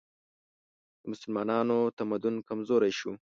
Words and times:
د 1.01 1.03
مسلمانانو 1.11 1.77
تمدن 1.97 2.35
کمزوری 2.47 2.91
شو 2.99 3.11